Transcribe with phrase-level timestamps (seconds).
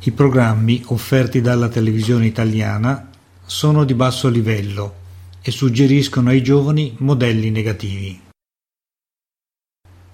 [0.00, 3.10] I programmi offerti dalla televisione italiana
[3.44, 4.94] sono di basso livello
[5.42, 8.20] e suggeriscono ai giovani modelli negativi.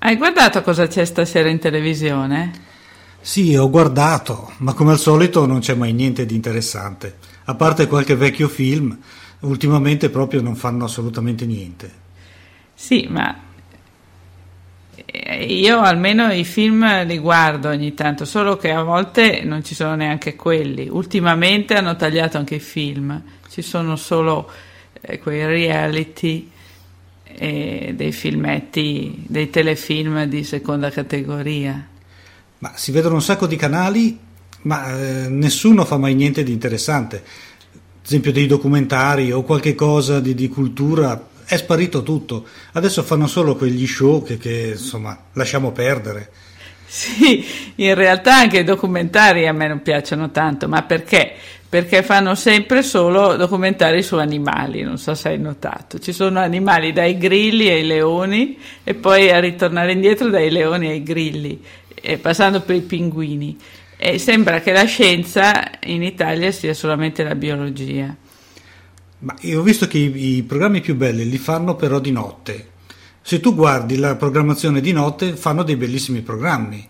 [0.00, 2.66] Hai guardato cosa c'è stasera in televisione?
[3.20, 7.18] Sì, ho guardato, ma come al solito non c'è mai niente di interessante.
[7.44, 8.96] A parte qualche vecchio film,
[9.40, 12.06] ultimamente proprio non fanno assolutamente niente.
[12.74, 13.36] Sì, ma
[15.46, 19.94] io almeno i film li guardo ogni tanto, solo che a volte non ci sono
[19.94, 20.88] neanche quelli.
[20.88, 24.50] Ultimamente hanno tagliato anche i film, ci sono solo
[25.00, 26.50] eh, quei reality
[27.24, 31.86] e dei filmetti, dei telefilm di seconda categoria.
[32.58, 34.18] Ma si vedono un sacco di canali,
[34.62, 37.16] ma eh, nessuno fa mai niente di interessante.
[37.16, 42.46] Ad esempio dei documentari o qualche cosa di, di cultura è sparito tutto.
[42.72, 46.30] Adesso fanno solo quegli show che, che insomma lasciamo perdere.
[46.86, 47.44] Sì,
[47.76, 51.32] in realtà anche i documentari a me non piacciono tanto, ma perché?
[51.66, 55.98] Perché fanno sempre solo documentari su animali, non so se hai notato.
[55.98, 61.02] Ci sono animali dai grilli ai leoni e poi a ritornare indietro dai leoni ai
[61.02, 61.62] grilli,
[62.20, 63.56] passando per i pinguini.
[63.96, 68.14] E sembra che la scienza in Italia sia solamente la biologia.
[69.20, 72.68] Ma io ho visto che i, i, programmi più belli li fanno però di notte.
[73.20, 76.88] Se tu guardi la programmazione di notte, fanno dei bellissimi programmi.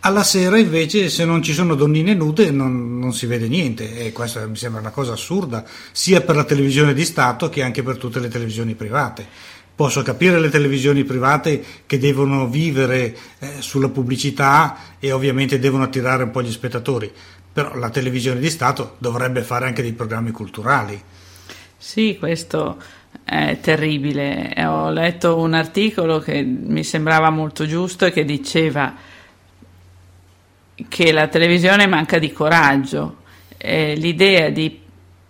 [0.00, 3.98] Alla sera invece, se non ci sono donnine nude, non, non si vede niente.
[3.98, 7.82] E questa mi sembra una cosa assurda, sia per la televisione di Stato che anche
[7.82, 9.26] per tutte le televisioni private.
[9.74, 16.24] Posso capire le televisioni private che devono vivere eh, sulla pubblicità e ovviamente devono attirare
[16.24, 17.12] un po' gli spettatori,
[17.52, 21.00] però la televisione di Stato dovrebbe fare anche dei programmi culturali.
[21.80, 22.76] Sì, questo
[23.22, 24.52] è terribile.
[24.66, 28.94] Ho letto un articolo che mi sembrava molto giusto e che diceva
[30.88, 33.18] che la televisione manca di coraggio.
[33.56, 34.76] Eh, l'idea di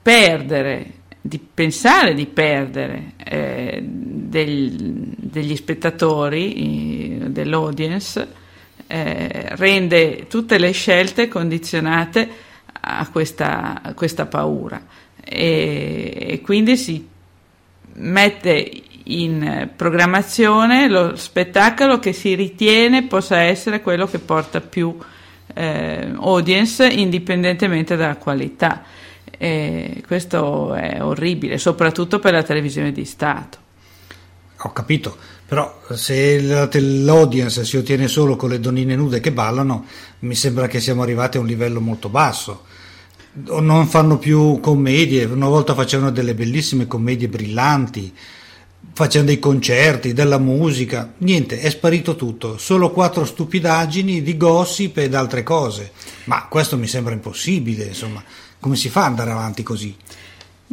[0.00, 4.70] perdere, di pensare di perdere eh, del,
[5.18, 8.26] degli spettatori, dell'audience,
[8.86, 12.26] eh, rende tutte le scelte condizionate
[12.80, 14.82] a questa, a questa paura
[15.24, 17.06] e, e quindi si
[17.94, 24.96] mette in programmazione lo spettacolo che si ritiene possa essere quello che porta più
[25.54, 28.82] eh, audience indipendentemente dalla qualità.
[29.40, 33.58] E questo è orribile, soprattutto per la televisione di Stato.
[34.62, 39.86] Ho capito, però se l'audience si ottiene solo con le donnine nude che ballano,
[40.20, 42.64] mi sembra che siamo arrivati a un livello molto basso
[43.32, 48.12] non fanno più commedie, una volta facevano delle bellissime commedie brillanti,
[48.92, 55.14] facevano dei concerti, della musica, niente, è sparito tutto, solo quattro stupidaggini di gossip ed
[55.14, 55.92] altre cose,
[56.24, 58.22] ma questo mi sembra impossibile, insomma,
[58.58, 59.94] come si fa ad andare avanti così?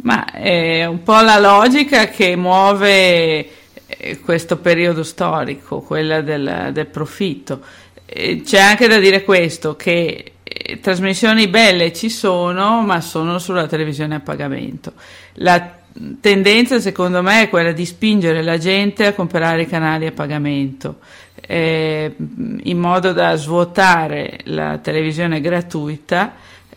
[0.02, 3.48] Ma è un po' la logica che muove
[3.86, 7.62] eh, questo periodo storico, quella del, del profitto.
[8.06, 10.32] C'è anche da dire questo, che
[10.80, 14.92] trasmissioni belle ci sono, ma sono sulla televisione a pagamento.
[15.34, 15.78] La
[16.20, 20.98] tendenza, secondo me, è quella di spingere la gente a comprare i canali a pagamento,
[21.40, 26.34] eh, in modo da svuotare la televisione gratuita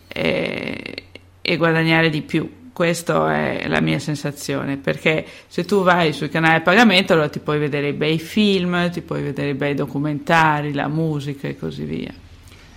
[0.08, 1.04] eh,
[1.40, 2.58] e guadagnare di più.
[2.72, 7.40] Questa è la mia sensazione, perché se tu vai sui canali a pagamento allora ti
[7.40, 11.84] puoi vedere i bei film, ti puoi vedere i bei documentari, la musica e così
[11.84, 12.12] via.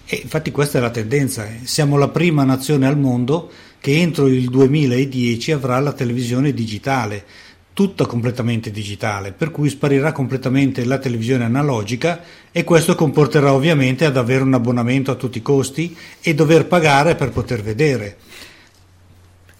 [0.05, 1.59] E infatti questa è la tendenza, eh.
[1.63, 3.49] siamo la prima nazione al mondo
[3.79, 7.25] che entro il 2010 avrà la televisione digitale,
[7.73, 12.21] tutta completamente digitale, per cui sparirà completamente la televisione analogica
[12.51, 17.15] e questo comporterà ovviamente ad avere un abbonamento a tutti i costi e dover pagare
[17.15, 18.17] per poter vedere.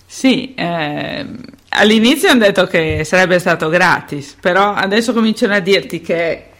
[0.05, 1.25] Sì, eh,
[1.69, 6.51] all'inizio hanno detto che sarebbe stato gratis, però adesso cominciano a dirti che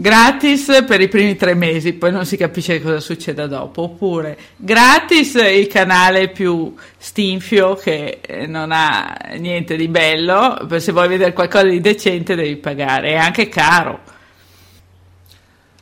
[0.00, 5.34] gratis per i primi tre mesi, poi non si capisce cosa succeda dopo, oppure gratis
[5.34, 11.66] il canale più stinfio che eh, non ha niente di bello, se vuoi vedere qualcosa
[11.66, 14.00] di decente devi pagare, è anche caro.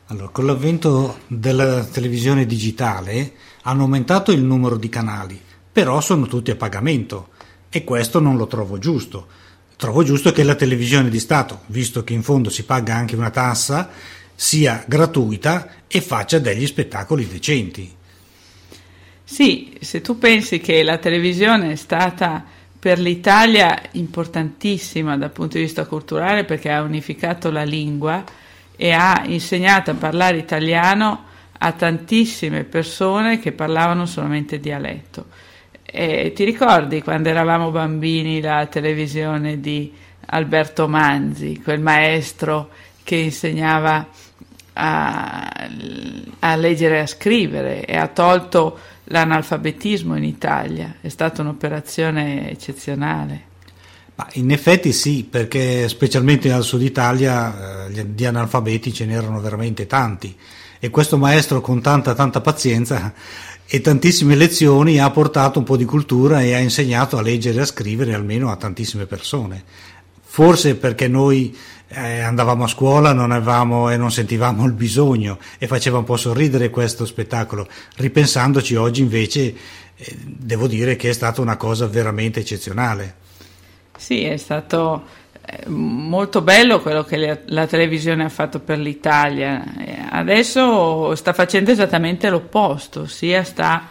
[0.07, 3.33] Allora, con l'avvento della televisione digitale
[3.63, 5.39] hanno aumentato il numero di canali,
[5.71, 7.29] però sono tutti a pagamento
[7.69, 9.27] e questo non lo trovo giusto
[9.77, 13.29] trovo giusto che la televisione di Stato, visto che in fondo si paga anche una
[13.29, 13.89] tassa,
[14.33, 17.95] sia gratuita e faccia degli spettacoli decenti.
[19.23, 22.43] Sì, se tu pensi che la televisione è stata
[22.79, 28.23] per l'Italia importantissima dal punto di vista culturale perché ha unificato la lingua
[28.75, 31.25] e ha insegnato a parlare italiano
[31.57, 35.25] a tantissime persone che parlavano solamente dialetto.
[35.89, 39.93] E ti ricordi quando eravamo bambini la televisione di
[40.25, 42.69] Alberto Manzi, quel maestro
[43.03, 44.05] che insegnava
[44.73, 45.69] a,
[46.39, 50.95] a leggere e a scrivere e ha tolto l'analfabetismo in Italia?
[50.99, 53.45] È stata un'operazione eccezionale.
[54.33, 60.35] In effetti sì, perché specialmente al sud Italia eh, di analfabeti ce n'erano veramente tanti
[60.79, 63.13] e questo maestro con tanta tanta pazienza
[63.69, 67.61] e tantissime lezioni ha portato un po' di cultura e ha insegnato a leggere e
[67.61, 69.61] a scrivere almeno a tantissime persone.
[70.21, 71.55] Forse perché noi
[71.89, 76.15] eh, andavamo a scuola non avevamo e non sentivamo il bisogno e faceva un po'
[76.15, 77.67] sorridere questo spettacolo.
[77.95, 79.55] Ripensandoci oggi invece
[79.95, 83.15] eh, devo dire che è stata una cosa veramente eccezionale.
[83.97, 85.03] Sì, è stato
[85.45, 89.63] eh, molto bello quello che la televisione ha fatto per l'Italia.
[90.09, 93.87] Adesso sta facendo esattamente l'opposto, sia sta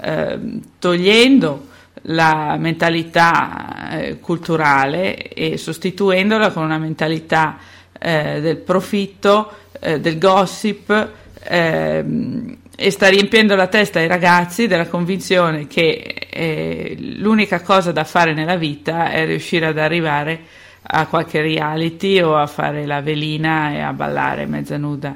[0.00, 0.38] eh,
[0.78, 1.68] togliendo
[2.04, 7.58] la mentalità eh, culturale e sostituendola con una mentalità
[7.98, 11.08] eh, del profitto, eh, del gossip
[11.42, 18.04] ehm, e sta riempiendo la testa ai ragazzi della convinzione che eh, l'unica cosa da
[18.04, 20.40] fare nella vita è riuscire ad arrivare
[20.82, 25.14] a qualche reality o a fare la velina e a ballare mezza nuda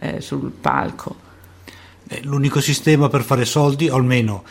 [0.00, 1.16] eh, sul palco.
[2.08, 4.44] Eh, l'unico sistema per fare soldi, o almeno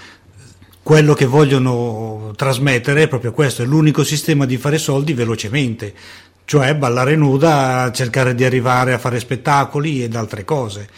[0.81, 5.93] quello che vogliono trasmettere è proprio questo, è l'unico sistema di fare soldi velocemente,
[6.45, 10.89] cioè ballare nuda, cercare di arrivare a fare spettacoli ed altre cose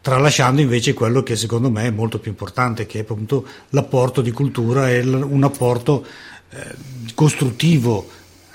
[0.00, 4.30] tralasciando invece quello che secondo me è molto più importante, che è appunto l'apporto di
[4.30, 6.06] cultura e un apporto
[6.50, 6.74] eh,
[7.14, 8.08] costruttivo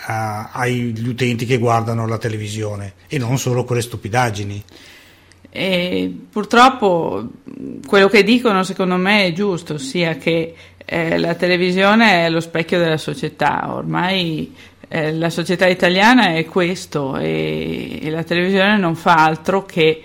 [0.05, 4.63] a, agli utenti che guardano la televisione e non solo quelle stupidaggini.
[5.49, 7.27] E purtroppo
[7.85, 10.55] quello che dicono secondo me è giusto, ossia che
[10.85, 14.53] eh, la televisione è lo specchio della società, ormai
[14.87, 20.03] eh, la società italiana è questo e, e la televisione non fa altro che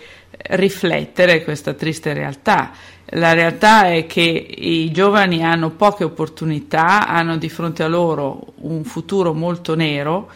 [0.51, 2.73] riflettere questa triste realtà.
[3.13, 8.85] La realtà è che i giovani hanno poche opportunità, hanno di fronte a loro un
[8.85, 10.29] futuro molto nero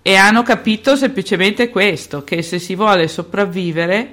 [0.00, 4.12] e hanno capito semplicemente questo, che se si vuole sopravvivere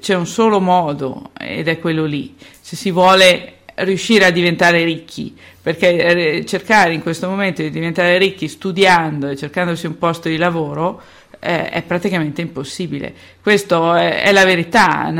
[0.00, 2.34] c'è un solo modo ed è quello lì.
[2.60, 8.18] Se si vuole riuscire a diventare ricchi, perché eh, cercare in questo momento di diventare
[8.18, 11.00] ricchi studiando e cercandosi un posto di lavoro
[11.40, 13.12] eh, è praticamente impossibile.
[13.42, 15.12] Questo è, è, la verità,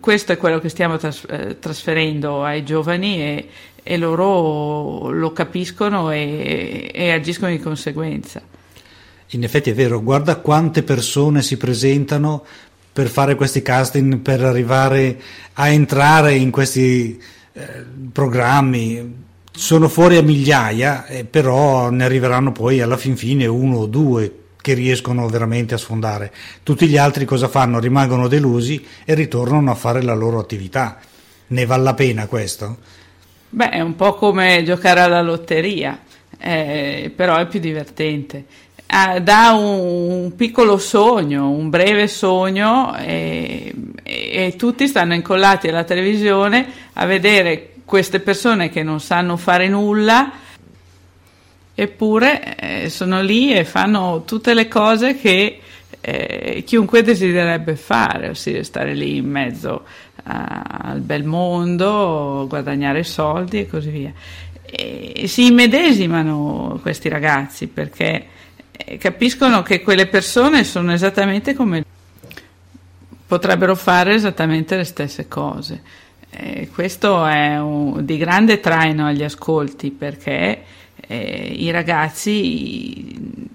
[0.00, 3.48] questo è quello che stiamo tras- eh, trasferendo ai giovani e,
[3.82, 8.40] e loro lo capiscono e, e agiscono di conseguenza.
[9.30, 12.44] In effetti è vero, guarda quante persone si presentano
[12.96, 15.20] per fare questi casting, per arrivare
[15.52, 17.20] a entrare in questi
[17.52, 19.24] eh, programmi.
[19.52, 24.44] Sono fuori a migliaia, eh, però ne arriveranno poi alla fin fine uno o due
[24.56, 26.32] che riescono veramente a sfondare.
[26.62, 27.80] Tutti gli altri cosa fanno?
[27.80, 30.98] Rimangono delusi e ritornano a fare la loro attività.
[31.48, 32.78] Ne vale la pena questo?
[33.50, 36.00] Beh, è un po' come giocare alla lotteria,
[36.38, 38.46] eh, però è più divertente.
[38.88, 43.72] Ah, dà un, piccolo sogno, un breve sogno e,
[44.02, 49.68] e, e tutti stanno incollati alla televisione a vedere queste persone che non sanno fare
[49.68, 50.32] nulla
[51.78, 55.60] eppure eh, sono lì e fanno tutte le cose che
[56.00, 59.84] eh, chiunque desidererebbe fare, ossia stare lì in mezzo
[60.24, 64.12] a, al bel mondo, guadagnare soldi e così via.
[64.62, 68.55] E si immedesimano questi ragazzi perché eh,
[68.98, 71.84] capiscono che quelle persone sono esattamente come
[73.26, 75.82] potrebbero fare esattamente le stesse cose.
[76.30, 80.62] E questo è un, di grande traino agli ascolti perché
[80.96, 83.48] eh, i ragazzi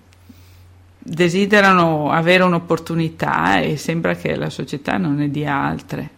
[0.98, 6.10] desiderano avere un'opportunità e sembra che la società non ne dia altre.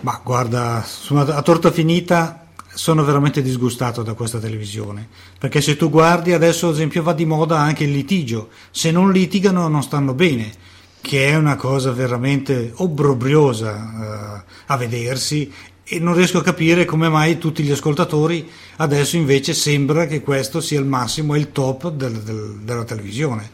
[0.00, 2.43] Ma guarda, a torta finita
[2.74, 7.24] sono veramente disgustato da questa televisione, perché se tu guardi adesso ad esempio va di
[7.24, 10.52] moda anche il litigio, se non litigano non stanno bene,
[11.00, 15.52] che è una cosa veramente obbrobriosa uh, a vedersi
[15.84, 20.62] e non riesco a capire come mai tutti gli ascoltatori adesso invece sembra che questo
[20.62, 23.50] sia il massimo il top del, del, della televisione.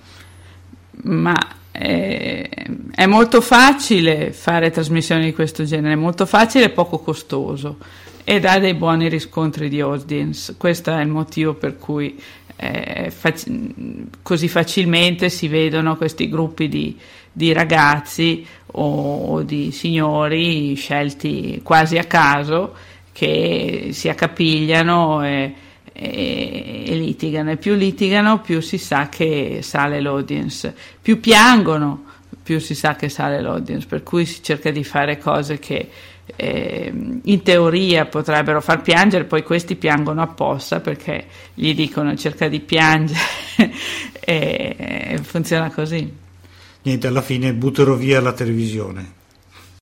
[1.03, 1.35] Ma
[1.73, 2.49] è,
[2.95, 7.79] è, molto facile fare trasmissioni di questo genere, è molto facile e poco costoso
[8.31, 10.55] e dà dei buoni riscontri di audience.
[10.57, 12.17] Questo è il motivo per cui
[12.55, 13.51] eh, fac-
[14.23, 16.97] così facilmente si vedono questi gruppi di,
[17.33, 22.73] di ragazzi o, o, di signori scelti quasi a caso
[23.11, 25.55] che si accapigliano e,
[25.93, 27.51] e, e litigano.
[27.51, 30.73] E più litigano più si sa che sale l'audience,
[31.03, 32.05] più piangono
[32.43, 35.89] più si sa che sale l'audience, per cui si cerca di fare cose che
[36.37, 42.61] eh, in teoria potrebbero far piangere, poi questi piangono apposta perché gli dicono cerca di
[42.61, 43.21] piangere
[44.21, 46.13] e funziona così.
[46.83, 49.19] Niente, alla fine butterò via la televisione.